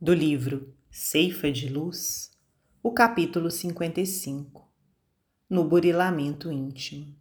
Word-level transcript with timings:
do 0.00 0.12
livro 0.12 0.74
Ceifa 0.90 1.50
de 1.50 1.68
Luz, 1.68 2.32
o 2.82 2.92
capítulo 2.92 3.50
55 3.50 4.68
No 5.48 5.64
burilamento 5.64 6.50
íntimo. 6.50 7.16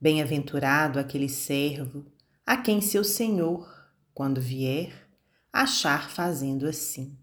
Bem-aventurado 0.00 0.98
aquele 0.98 1.28
servo 1.28 2.06
a 2.44 2.56
quem 2.56 2.80
seu 2.80 3.04
senhor, 3.04 3.70
quando 4.14 4.40
vier, 4.40 5.08
achar 5.52 6.10
fazendo 6.10 6.66
assim. 6.66 7.16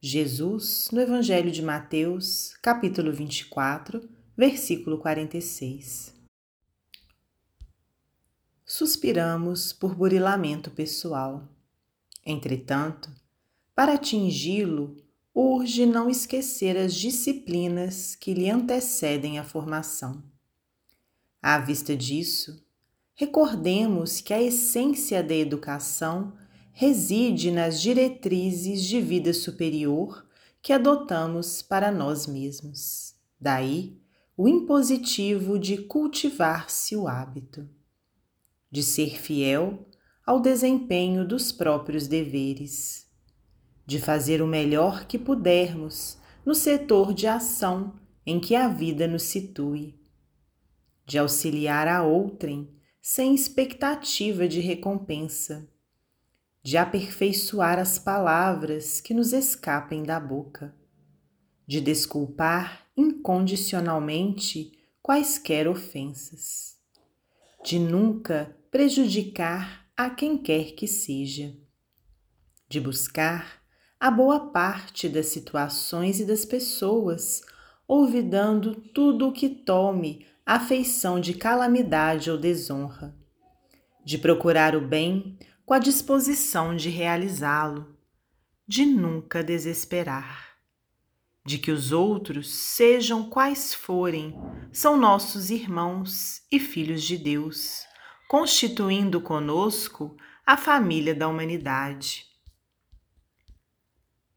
Jesus, 0.00 0.88
no 0.92 1.00
Evangelho 1.00 1.50
de 1.50 1.62
Mateus, 1.62 2.56
capítulo 2.62 3.12
24, 3.12 4.08
versículo 4.36 4.98
46. 4.98 6.14
Suspiramos 8.64 9.72
por 9.72 9.94
burilamento 9.94 10.70
pessoal. 10.70 11.48
Entretanto, 12.24 13.10
para 13.74 13.94
atingi-lo, 13.94 14.96
urge 15.34 15.86
não 15.86 16.10
esquecer 16.10 16.76
as 16.76 16.94
disciplinas 16.94 18.14
que 18.14 18.34
lhe 18.34 18.50
antecedem 18.50 19.38
a 19.38 19.44
formação. 19.44 20.22
À 21.40 21.58
vista 21.58 21.96
disso, 21.96 22.62
recordemos 23.14 24.20
que 24.20 24.34
a 24.34 24.42
essência 24.42 25.22
da 25.22 25.34
educação 25.34 26.34
reside 26.72 27.50
nas 27.50 27.80
diretrizes 27.80 28.84
de 28.84 29.00
vida 29.00 29.32
superior 29.32 30.26
que 30.60 30.72
adotamos 30.72 31.62
para 31.62 31.90
nós 31.90 32.26
mesmos. 32.26 33.14
Daí, 33.40 33.98
o 34.36 34.46
impositivo 34.46 35.58
de 35.58 35.78
cultivar-se 35.78 36.94
o 36.94 37.08
hábito, 37.08 37.68
de 38.70 38.82
ser 38.82 39.18
fiel 39.18 39.88
ao 40.24 40.40
desempenho 40.40 41.26
dos 41.26 41.50
próprios 41.50 42.06
deveres 42.06 43.11
de 43.92 44.00
fazer 44.00 44.40
o 44.40 44.46
melhor 44.46 45.04
que 45.04 45.18
pudermos 45.18 46.16
no 46.46 46.54
setor 46.54 47.12
de 47.12 47.26
ação 47.26 47.92
em 48.24 48.40
que 48.40 48.56
a 48.56 48.66
vida 48.66 49.06
nos 49.06 49.24
situe, 49.24 50.00
de 51.04 51.18
auxiliar 51.18 51.86
a 51.86 52.02
outrem 52.02 52.74
sem 53.02 53.34
expectativa 53.34 54.48
de 54.48 54.60
recompensa, 54.60 55.68
de 56.62 56.78
aperfeiçoar 56.78 57.78
as 57.78 57.98
palavras 57.98 58.98
que 58.98 59.12
nos 59.12 59.34
escapem 59.34 60.02
da 60.04 60.18
boca, 60.18 60.74
de 61.66 61.78
desculpar 61.78 62.86
incondicionalmente 62.96 64.72
quaisquer 65.02 65.68
ofensas, 65.68 66.78
de 67.62 67.78
nunca 67.78 68.56
prejudicar 68.70 69.86
a 69.94 70.08
quem 70.08 70.38
quer 70.38 70.72
que 70.72 70.86
seja, 70.86 71.54
de 72.66 72.80
buscar 72.80 73.61
a 74.02 74.10
boa 74.10 74.50
parte 74.50 75.08
das 75.08 75.26
situações 75.26 76.18
e 76.18 76.24
das 76.24 76.44
pessoas, 76.44 77.40
olvidando 77.86 78.74
tudo 78.74 79.28
o 79.28 79.32
que 79.32 79.48
tome 79.48 80.26
a 80.44 80.58
feição 80.58 81.20
de 81.20 81.34
calamidade 81.34 82.28
ou 82.28 82.36
desonra, 82.36 83.14
de 84.04 84.18
procurar 84.18 84.74
o 84.74 84.80
bem 84.80 85.38
com 85.64 85.72
a 85.72 85.78
disposição 85.78 86.74
de 86.74 86.88
realizá-lo, 86.88 87.96
de 88.66 88.84
nunca 88.84 89.40
desesperar, 89.40 90.48
de 91.46 91.56
que 91.56 91.70
os 91.70 91.92
outros, 91.92 92.52
sejam 92.52 93.30
quais 93.30 93.72
forem, 93.72 94.34
são 94.72 94.96
nossos 94.96 95.48
irmãos 95.48 96.42
e 96.50 96.58
filhos 96.58 97.04
de 97.04 97.16
Deus, 97.16 97.84
constituindo 98.28 99.20
conosco 99.20 100.16
a 100.44 100.56
família 100.56 101.14
da 101.14 101.28
humanidade 101.28 102.31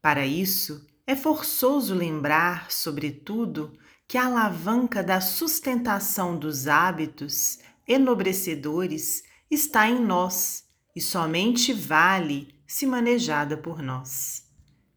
para 0.06 0.24
isso, 0.24 0.86
é 1.04 1.16
forçoso 1.16 1.92
lembrar, 1.92 2.70
sobretudo, 2.70 3.76
que 4.06 4.16
a 4.16 4.26
alavanca 4.26 5.02
da 5.02 5.20
sustentação 5.20 6.38
dos 6.38 6.68
hábitos 6.68 7.58
enobrecedores 7.88 9.24
está 9.50 9.88
em 9.88 9.98
nós 10.00 10.62
e 10.94 11.00
somente 11.00 11.72
vale 11.72 12.54
se 12.68 12.86
manejada 12.86 13.56
por 13.56 13.82
nós. 13.82 14.48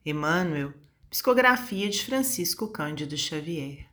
Emmanuel, 0.06 0.76
Psicografia 1.10 1.90
de 1.90 2.06
Francisco 2.06 2.68
Cândido 2.68 3.18
Xavier. 3.18 3.89